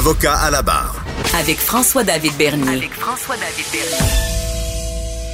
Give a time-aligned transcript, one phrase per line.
[0.00, 1.04] Avocat à la barre.
[1.38, 2.88] Avec François-David Bernier.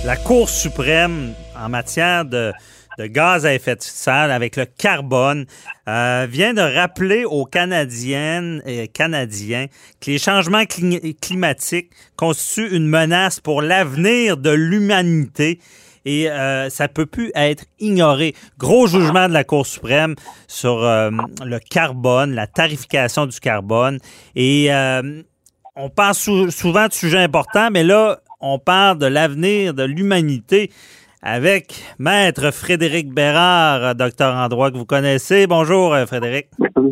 [0.04, 2.52] La Cour suprême en matière de,
[2.98, 5.46] de gaz à effet de serre avec le carbone
[5.88, 9.66] euh, vient de rappeler aux Canadiennes et Canadiens
[10.00, 15.60] que les changements cli- climatiques constituent une menace pour l'avenir de l'humanité
[16.06, 18.34] et euh, ça peut plus être ignoré.
[18.56, 20.14] Gros jugement de la Cour suprême
[20.46, 21.10] sur euh,
[21.44, 23.98] le carbone, la tarification du carbone.
[24.34, 25.22] Et euh,
[25.74, 30.70] on parle sou- souvent de sujets importants, mais là, on parle de l'avenir de l'humanité
[31.22, 35.46] avec Maître Frédéric Bérard, docteur en droit que vous connaissez.
[35.48, 36.46] Bonjour, euh, Frédéric.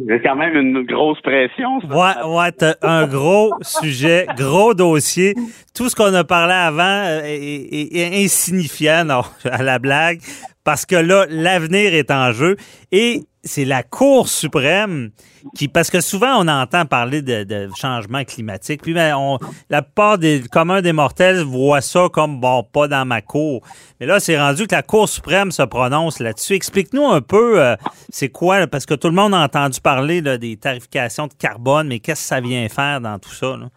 [0.06, 1.80] C'est quand même une grosse pression.
[1.80, 1.86] ça.
[1.86, 5.34] Ouais, ouais, t'as un gros sujet, gros dossier.
[5.74, 10.20] Tout ce qu'on a parlé avant euh, est insignifiant, non, à la blague,
[10.64, 12.56] parce que là, l'avenir est en jeu
[12.90, 15.10] et c'est la Cour suprême
[15.54, 20.16] qui, parce que souvent on entend parler de, changement climatique, puis ben, on, la plupart
[20.16, 23.62] des communs des mortels voient ça comme bon, pas dans ma cour.
[24.00, 26.54] Mais là, c'est rendu que la Cour suprême se prononce là-dessus.
[26.54, 27.76] Explique-nous un peu, euh,
[28.08, 31.88] c'est quoi, parce que tout le monde a entendu parler là, des tarifications de carbone,
[31.88, 33.56] mais qu'est-ce que ça vient faire dans tout ça?
[33.58, 33.68] Là?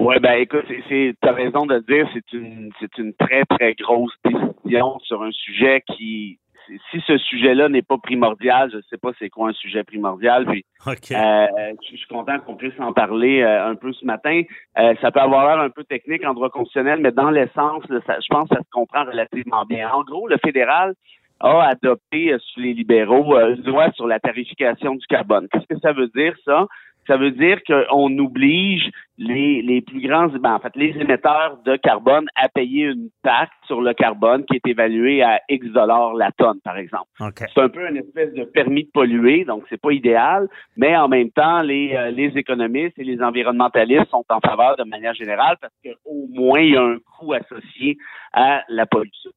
[0.00, 3.74] Ouais, ben écoute, c'est, t'as raison de le dire, c'est une, c'est une très très
[3.74, 6.38] grosse décision sur un sujet qui,
[6.90, 10.46] si ce sujet-là n'est pas primordial, je sais pas c'est quoi un sujet primordial.
[10.46, 11.46] Puis euh,
[11.90, 14.42] je suis content qu'on puisse en parler euh, un peu ce matin.
[14.78, 18.28] Euh, ça peut avoir l'air un peu technique en droit constitutionnel, mais dans l'essence, je
[18.28, 19.90] pense que ça se comprend relativement bien.
[19.90, 20.94] En gros, le fédéral
[21.40, 25.48] a adopté sous les libéraux une loi sur la tarification du carbone.
[25.50, 26.66] Qu'est-ce que ça veut dire, ça?
[27.06, 31.76] Ça veut dire qu'on oblige les, les plus grands, ben, en fait, les émetteurs de
[31.76, 36.30] carbone à payer une taxe sur le carbone qui est évaluée à X dollars la
[36.32, 37.08] tonne, par exemple.
[37.20, 37.42] OK.
[37.54, 41.08] C'est un peu une espèce de permis de polluer, donc c'est pas idéal, mais en
[41.08, 45.56] même temps, les, euh, les économistes et les environnementalistes sont en faveur de manière générale
[45.60, 47.96] parce qu'au moins il y a un coût associé
[48.32, 49.30] à la pollution.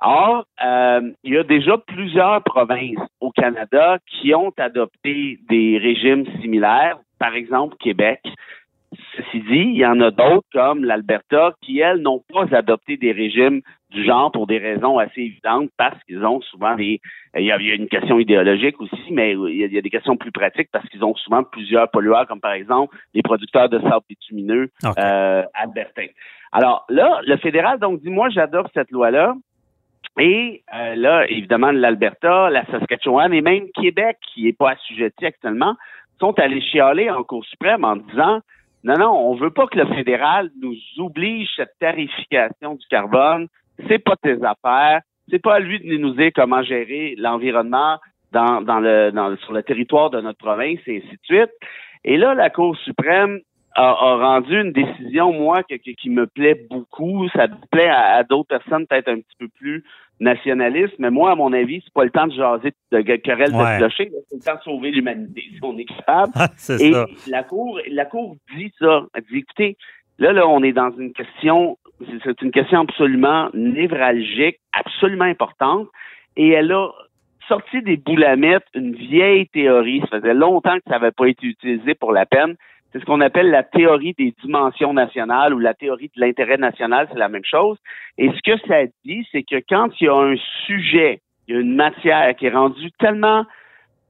[0.00, 6.24] Or, euh, il y a déjà plusieurs provinces au Canada qui ont adopté des régimes
[6.40, 8.20] similaires, par exemple Québec.
[9.16, 13.12] Ceci dit, il y en a d'autres comme l'Alberta qui, elles, n'ont pas adopté des
[13.12, 17.00] régimes du genre pour des raisons assez évidentes parce qu'ils ont souvent des...
[17.36, 20.70] Il y, a, une question idéologique aussi, mais il y a, des questions plus pratiques
[20.72, 24.98] parce qu'ils ont souvent plusieurs pollueurs, comme par exemple les producteurs de sable bitumineux OK.
[24.98, 26.08] euh, albertains.
[26.52, 29.34] Alors là, le fédéral donc dit, moi, j'adopte cette loi-là,
[30.20, 35.74] et euh, là, évidemment, l'Alberta, la Saskatchewan et même Québec, qui n'est pas assujetti actuellement,
[36.20, 38.40] sont allés chialer en Cour suprême en disant
[38.84, 43.48] non, non, on veut pas que le fédéral nous oblige cette tarification du carbone.
[43.88, 45.00] C'est pas tes affaires.
[45.30, 47.98] C'est pas à lui de nous dire comment gérer l'environnement
[48.32, 51.50] dans, dans le, dans, sur le territoire de notre province et ainsi de suite.
[52.04, 53.40] Et là, la Cour suprême
[53.74, 57.28] a, a rendu une décision, moi, que, que- qui me plaît beaucoup.
[57.30, 59.84] Ça plaît à d'autres personnes peut-être un petit peu plus
[60.20, 63.74] nationalistes, mais moi, à mon avis, c'est pas le temps de jaser de querelle Ouais.
[63.74, 66.32] de clocher, c'est le temps de sauver l'humanité, si on est capable.
[66.56, 67.06] c'est Et ça.
[67.28, 69.06] la cour, la cour dit ça.
[69.14, 69.76] Elle dit, écoutez,
[70.18, 71.78] là, là, on est dans une question,
[72.24, 75.88] c'est une question absolument névralgique, absolument importante,
[76.36, 76.88] et elle a
[77.48, 80.02] sorti des boulamites une vieille théorie.
[80.10, 82.54] Ça faisait longtemps que ça n'avait pas été utilisé pour la peine.
[82.92, 87.06] C'est ce qu'on appelle la théorie des dimensions nationales ou la théorie de l'intérêt national,
[87.12, 87.78] c'est la même chose.
[88.18, 90.34] Et ce que ça dit, c'est que quand il y a un
[90.66, 93.44] sujet, il y a une matière qui est rendue tellement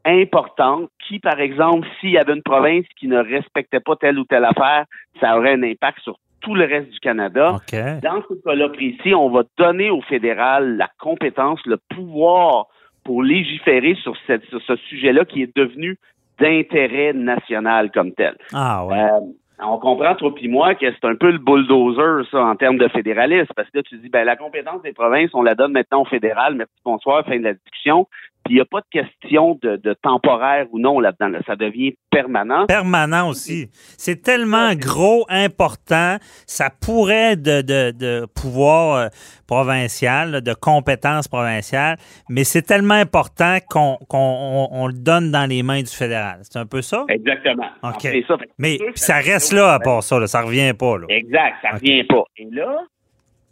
[0.04, 4.24] importante qui, par exemple, s'il y avait une province qui ne respectait pas telle ou
[4.24, 4.84] telle affaire,
[5.20, 7.56] ça aurait un impact sur tout le reste du Canada.
[8.02, 12.66] Dans ce cas-là précis, on va donner au fédéral la compétence, le pouvoir
[13.04, 15.98] pour légiférer sur, cette- sur ce sujet-là qui est devenu
[16.40, 18.36] d'intérêt national comme tel.
[18.52, 18.98] Ah ouais.
[18.98, 19.20] Euh,
[19.62, 22.88] on comprend, toi puis moi, que c'est un peu le bulldozer, ça, en termes de
[22.88, 26.02] fédéralisme, parce que là, tu dis, ben, la compétence des provinces, on la donne maintenant
[26.02, 28.06] au fédéral, merci, bonsoir, fin de la discussion.
[28.44, 31.28] Puis il n'y a pas de question de, de temporaire ou non là-dedans.
[31.28, 31.40] là.
[31.46, 32.66] Ça devient permanent.
[32.66, 33.68] Permanent aussi.
[33.98, 36.16] C'est tellement gros, important.
[36.46, 39.08] Ça pourrait de, de, de pouvoir euh,
[39.46, 41.96] provincial, de compétences provinciales,
[42.28, 46.38] mais c'est tellement important qu'on qu'on- on- on le donne dans les mains du fédéral.
[46.42, 47.04] C'est un peu ça?
[47.08, 47.66] Exactement.
[47.82, 48.08] OK.
[48.26, 48.36] Ça.
[48.58, 50.26] Mais ça reste là à part ça, là.
[50.26, 50.98] ça revient pas.
[50.98, 51.06] Là.
[51.08, 51.74] Exact, ça OK.
[51.80, 52.24] revient pas.
[52.36, 52.76] Et là,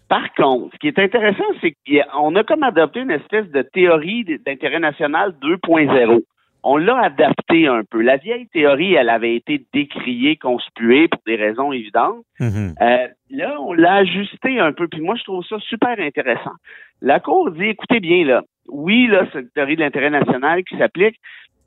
[0.08, 4.25] par contre, ce qui est intéressant, c'est qu'on a comme adopté une espèce de théorie
[4.25, 6.22] d'intérêt national 2.0.
[6.64, 8.00] On l'a adapté un peu.
[8.00, 12.25] La vieille théorie, elle avait été décriée, conspuée pour des raisons évidentes.
[12.40, 12.75] Mhm.
[12.81, 16.55] Euh, là, on l'a ajusté un peu, puis moi, je trouve ça super intéressant.
[17.00, 20.76] La Cour dit, écoutez bien, là, oui, là, c'est une théorie de l'intérêt national qui
[20.78, 21.16] s'applique,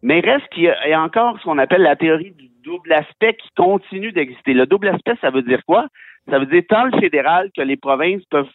[0.04, 3.50] mais reste qu'il y a encore ce qu'on appelle la théorie du double aspect qui
[3.56, 4.54] continue d'exister.
[4.54, 5.88] Le double aspect, ça veut dire quoi?
[6.30, 8.50] Ça veut dire tant le fédéral que les provinces peuvent,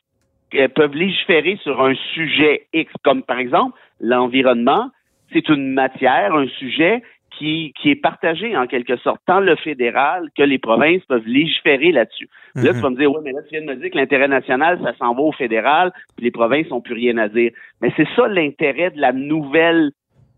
[0.54, 4.90] euh, peuvent légiférer sur un sujet X, comme par exemple l'environnement.
[5.32, 7.02] C'est une matière, un sujet
[7.36, 11.92] qui, qui est partagé en quelque sorte, tant le fédéral que les provinces peuvent légiférer
[11.92, 12.28] là-dessus.
[12.54, 12.80] Là, tu Mhm.
[12.82, 14.94] vas me dire, oui, mais là, tu viens de me dire que l'intérêt national, ça
[14.96, 17.50] s'en va au fédéral, puis les provinces n'ont plus rien à dire.
[17.82, 19.90] Mais c'est ça l'intérêt de la nouvelle,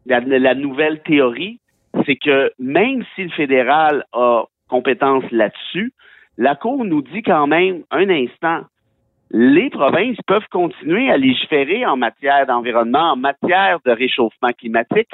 [0.07, 1.61] la, la nouvelle théorie,
[2.05, 5.93] c'est que même si le fédéral a compétence là-dessus,
[6.39, 8.61] la Cour nous dit quand même, un instant,
[9.31, 15.11] les provinces peuvent continuer à légiférer en matière d'environnement, en matière de réchauffement climatique.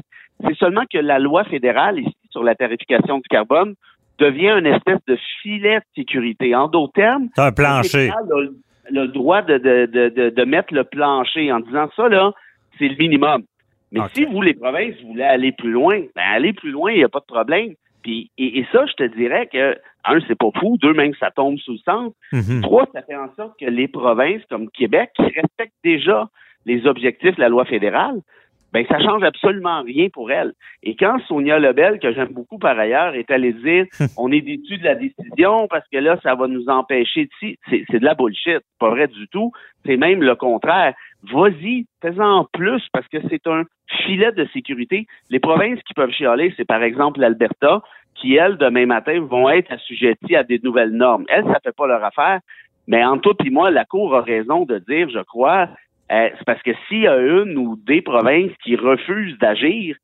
[0.47, 3.75] C'est seulement que la loi fédérale, ici, sur la tarification du carbone,
[4.19, 6.55] devient une espèce de filet de sécurité.
[6.55, 8.11] En d'autres termes, un plancher.
[8.31, 8.55] le-
[8.91, 12.33] le droit de, de, de, de, de mettre le plancher en disant ça, là,
[12.79, 13.43] c'est le minimum.
[13.91, 17.05] Mais si vous, les provinces, voulez aller plus loin, ben aller plus loin, il n'y
[17.05, 17.73] a pas de problème.
[18.05, 21.31] Puis, et, et ça, je te dirais que, un, c'est pas fou, deux, même ça
[21.31, 22.13] tombe sous le sens.
[22.33, 22.61] Mhm.
[22.61, 26.29] Trois, ça fait en sorte que les provinces comme Québec, qui respectent déjà
[26.67, 28.21] les objectifs de la loi fédérale,
[28.75, 30.53] ben ça change absolument rien pour elles.
[30.83, 33.87] Et quand Sonia Lebel, que j'aime beaucoup par ailleurs, est allée dire
[34.19, 37.59] on est déçu de la décision parce que là, ça va nous empêcher de si,
[37.71, 38.61] c'est c'est de la bullshit.
[38.81, 39.53] Pas vrai du tout.
[39.87, 40.95] C'est même le contraire.
[41.33, 43.65] Vas-y, fais-en plus parce que c'est un
[44.05, 45.07] filet de sécurité.
[45.31, 47.83] Les provinces qui peuvent chialer, c'est par exemple l'Alberta,
[48.15, 51.25] qui, elles, demain matin, vont être assujetties à des nouvelles normes.
[51.29, 52.41] Elles, ça fait pas leur affaire.
[52.87, 55.69] Mais entre toi et moi, la Cour a raison de dire, je crois,
[56.13, 59.97] euh, c'est parce que s'il y a une ou des provinces qui refusent d'agir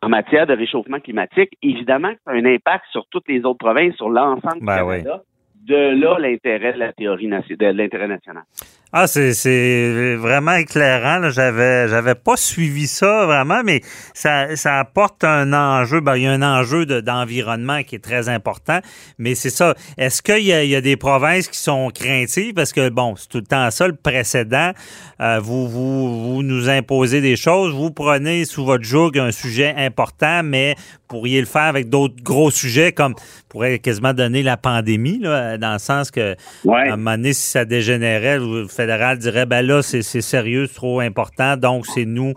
[0.00, 3.58] en matière de réchauffement climatique, évidemment que ça a un impact sur toutes les autres
[3.58, 5.22] provinces, sur l'ensemble Ben du Canada.
[5.64, 8.44] De là l'intérêt de la théorie de l'intérêt national.
[8.92, 11.18] Ah, c'est, c'est vraiment éclairant.
[11.18, 11.30] là.
[11.30, 13.82] J'avais, j'avais pas suivi ça vraiment, mais
[14.14, 16.00] ça, ça apporte un enjeu.
[16.00, 18.78] Ben, il y a un enjeu de- d'environnement qui est très important.
[19.18, 19.74] Mais c'est ça.
[19.98, 22.54] Est-ce qu'il y a, il y a des provinces qui sont craintives?
[22.54, 24.72] Parce que, bon, c'est tout le temps ça, le précédent.
[25.20, 27.74] Euh, vous, vous, vous nous imposez des choses.
[27.74, 30.76] Vous prenez sous votre joug un sujet important, mais
[31.08, 33.14] pourriez le faire avec d'autres gros sujets comme
[33.48, 36.88] pourrait quasiment donner la pandémie, là, dans le sens que Ouais.
[36.90, 38.38] à un moment donné, si ça dégénérait,
[38.78, 42.34] fédéral dirait ben là, c'est sérieux, c'est trop important, donc c'est nous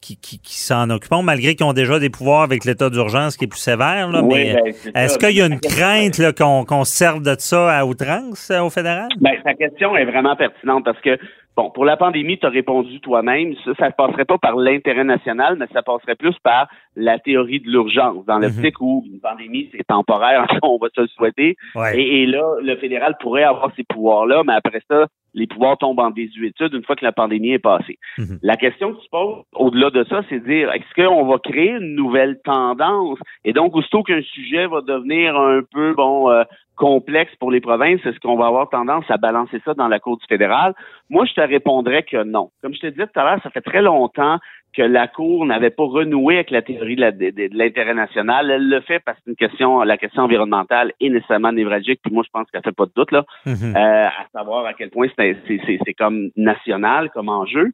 [0.00, 3.44] qui, qui, qui s'en occupons, malgré qu'ils ont déjà des pouvoirs avec l'état d'urgence qui
[3.44, 4.08] est plus sévère.
[4.08, 7.78] Là, Oui, mais ben, est-ce qu'il y a une crainte qu'on se serve de ça
[7.78, 9.08] à outrance euh, au fédéral?
[9.20, 11.18] Ben, ta question est vraiment pertinente parce que,
[11.56, 13.54] bon, pour la pandémie, tu as répondu toi-même.
[13.64, 17.60] Ça, ça ne passerait pas par l'intérêt national, mais ça passerait plus par la théorie
[17.60, 21.56] de l'urgence, dans l'optique où une pandémie, c'est temporaire, on va se le souhaiter.
[21.74, 21.98] Ouais.
[21.98, 26.00] Et, et là, le fédéral pourrait avoir ces pouvoirs-là, mais après ça, les pouvoirs tombent
[26.00, 27.98] en désuétude une fois que la pandémie est passée.
[28.18, 28.38] Mhm.
[28.42, 31.70] La question que tu poses, au-delà de ça, c'est de dire, est-ce qu'on va créer
[31.70, 33.18] une nouvelle tendance?
[33.44, 36.42] Et donc, aussitôt qu'un sujet va devenir un peu, bon, euh,
[36.80, 40.16] complexe pour les provinces, est-ce qu'on va avoir tendance à balancer ça dans la Cour
[40.16, 40.72] du fédéral?
[41.10, 42.50] Moi, je te répondrais que non.
[42.62, 44.38] Comme je te disais tout à l'heure, ça fait très longtemps
[44.74, 48.50] que la Cour n'avait pas renoué avec la théorie de l'intérêt national.
[48.50, 52.14] Elle le fait parce que c'est une question, la question environnementale est nécessairement névralgique, puis
[52.14, 53.76] moi, je pense qu'elle fait pas de doute, là Mhm.
[53.76, 57.72] euh, à savoir à quel point c'est comme national comme enjeu.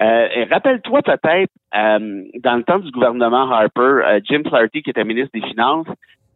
[0.00, 4.90] Euh, et Rappelle-toi peut-être, euh, dans le temps du gouvernement Harper, euh, Jim Flaherty, qui
[4.90, 5.88] était ministre des Finances,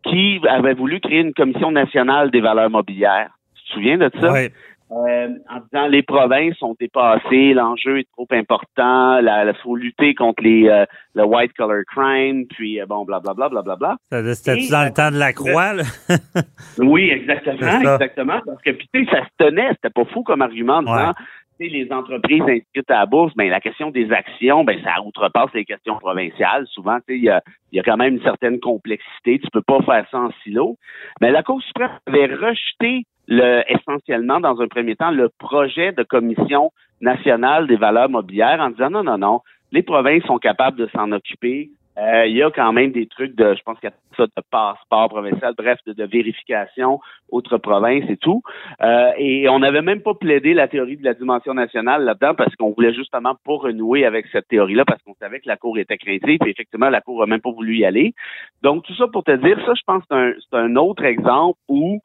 [0.05, 3.31] qui avait voulu créer une commission nationale des valeurs mobilières.
[3.55, 4.33] Tu te souviens de ça?
[4.33, 4.51] Ouais.
[4.91, 10.15] Euh, en disant les provinces sont dépassées, l'enjeu est trop important, la, la- faut lutter
[10.15, 13.97] contre les euh, le white collar crime, puis euh, bon, blablabla, blablabla.
[14.11, 15.73] Ça- C'était-tu Et- dans le temps de la croix?
[15.73, 15.85] là?
[16.79, 18.41] Oui, exactement, exactement.
[18.45, 21.23] Parce que puis ça se tenait, c'était pas fou comme argument sais,
[21.59, 25.65] les entreprises inscrites à la bourse, ben la question des actions, ben ça outrepasse les
[25.65, 26.67] questions provinciales.
[26.69, 27.43] Souvent, il y a,
[27.73, 29.39] y a quand même une certaine complexité.
[29.39, 30.77] Tu peux pas faire ça en silo.
[31.21, 36.03] Mais la Cour suprême avait rejeté le, essentiellement, dans un premier temps, le projet de
[36.03, 39.41] commission national des valeurs mobilières en disant non, non, non,
[39.71, 41.71] les provinces sont capables de s'en occuper.
[41.99, 44.25] Euh, il y a quand même des trucs de, je pense qu'il y a ça
[44.27, 48.43] de passeport provincial, bref, de, de vérification autre province et tout.
[48.83, 52.55] Euh, et on n'avait même pas plaidé la théorie de la dimension nationale là-dedans parce
[52.57, 55.99] qu'on voulait justement pas renouer avec cette théorie-là parce qu'on savait que la Cour était
[55.99, 58.15] craintive et effectivement, la Cour a même pas voulu y aller.
[58.63, 61.59] Donc, tout ça pour te dire, ça, je pense que c'est un, un autre exemple
[61.69, 62.01] où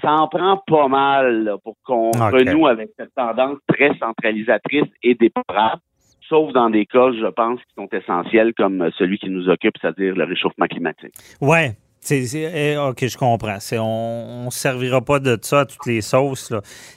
[0.00, 2.38] ça en prend pas mal là, pour qu'on Okay.
[2.38, 5.80] renoue avec cette tendance très centralisatrice et déplorable,
[6.32, 10.14] sauf dans des cas, je pense, qui sont essentiels comme celui qui nous occupe, c'est-à-dire
[10.16, 11.12] le réchauffement climatique.
[12.00, 13.58] C'est- eh, OK, je comprends.
[13.80, 16.52] On ne servira pas de ça à toutes les sauces.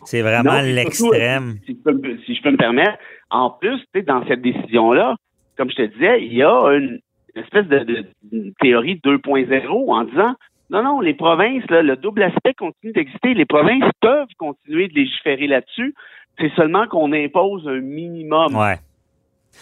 [0.06, 1.56] C'est vraiment puis l'extrême.
[1.66, 2.98] Si je, peux, me- si je peux me permettre,
[3.30, 5.16] en plus, tu sais, dans cette décision-là,
[5.58, 7.00] comme je te disais, il y a une,
[7.36, 10.34] une espèce de, de- une théorie 2.0 en disant
[10.72, 13.36] non, non, les provinces, là, le double aspect continue d'exister.
[13.36, 15.94] Les provinces peuvent continuer de légiférer là-dessus.
[16.40, 18.56] C'est seulement qu'on impose un minimum.
[18.56, 18.78] Ouais.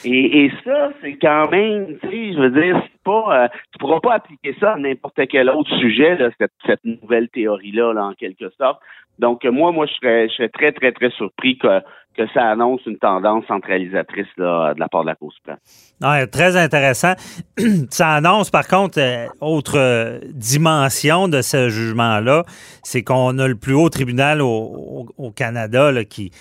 [0.05, 4.15] Et, ça, c'est quand même, tu je veux dire, c'est pas, euh, tu pourras pas
[4.15, 6.17] appliquer ça à n'importe quel autre sujet,
[6.65, 8.81] cette, nouvelle théorie-là, là, en quelque sorte.
[9.19, 11.79] Donc, euh, moi, moi, je serais, je serais très, très, très surpris que,
[12.17, 15.57] que ça annonce une tendance centralisatrice, de la part de la Cour suprême.
[16.31, 17.13] Très intéressant.
[17.89, 22.43] Ça annonce, par contre, euh, autre dimension de ce jugement-là,
[22.83, 26.31] c'est qu'on a le plus haut tribunal au, Canada qui,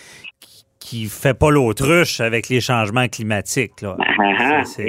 [0.93, 3.81] qui fait pas l'autruche avec les changements climatiques.
[3.81, 3.97] Là.
[3.99, 4.89] Ah, C'est- c'est-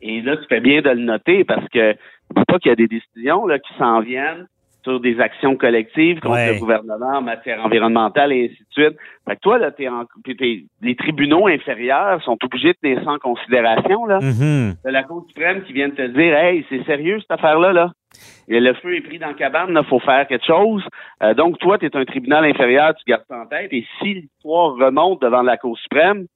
[0.00, 1.94] et, là, tu fais bien de le noter parce que
[2.36, 4.48] c'est pas qu'il y a des décisions là, qui s'en viennent
[4.82, 6.54] sur des actions collectives contre Ouais.
[6.54, 8.98] le gouvernement en matière environnementale et ainsi de suite.
[9.28, 13.04] Fait que toi, là, t'es en, puis t'es- les tribunaux inférieurs sont obligés de tenir
[13.04, 14.18] ça en considération, là.
[14.20, 14.74] Mhm.
[14.84, 17.90] C'est la Cour suprême qui vient de te dire, hey, c'est sérieux cette affaire-là, là.
[18.48, 20.84] Et le feu est pris dans la cabane, il faut faire quelque chose.
[21.22, 23.72] Euh, donc, toi, tu es un tribunal inférieur, tu gardes ça en tête.
[23.72, 26.26] Et si l'histoire remonte devant la Cour suprême,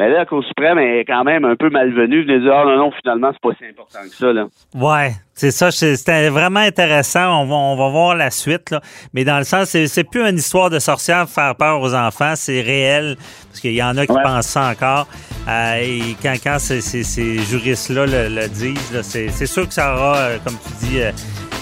[0.00, 2.76] ben là, la Cour suprême est quand même un peu malvenue de dire, ah non,
[2.76, 4.46] non, finalement, c'est pas si important que ça, là.
[4.74, 5.70] Ouais, c'est ça.
[5.70, 7.42] C'était vraiment intéressant.
[7.42, 8.70] On va, on va voir la suite.
[8.70, 8.80] Là.
[9.12, 12.32] Mais dans le sens, c'est, plus une histoire de sorcière faire peur aux enfants.
[12.34, 13.16] C'est réel.
[13.48, 14.22] Parce qu'il y en a qui Ouais.
[14.22, 15.06] pensent ça encore.
[15.48, 19.94] Euh, et quand, quand ces, ces- ces juristes-là le, le disent, c'est sûr que ça
[19.94, 21.10] aura, euh, comme tu dis, euh,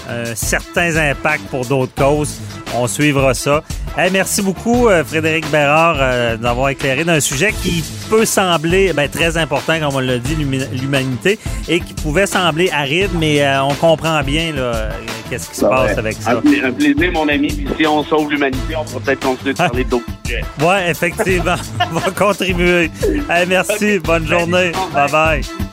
[0.09, 2.39] euh, certains impacts pour d'autres causes.
[2.75, 3.63] On suivra ça.
[3.97, 9.09] Hey, merci beaucoup, euh, Frédéric Bérard, euh, d'avoir éclairé d'un sujet qui peut sembler ben,
[9.09, 14.21] très important, comme on l'a dit, l'humanité, et qui pouvait sembler aride, mais on comprend
[14.23, 14.53] bien
[15.29, 16.31] qu'est-ce qui se passe avec ça.
[16.31, 17.47] Un, un plaisir, mon ami.
[17.47, 20.43] Puis si on sauve l'humanité, on pourra peut-être continuer de parler d'autres sujets.
[20.61, 21.55] Ouais, effectivement,
[21.91, 22.89] on va contribuer.
[23.29, 24.71] Hey, merci, bonne journée.
[24.93, 25.68] Bye bye.